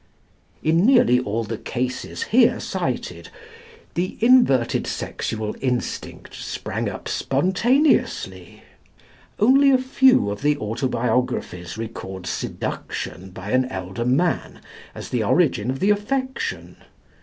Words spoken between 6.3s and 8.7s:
sprang up spontaneously.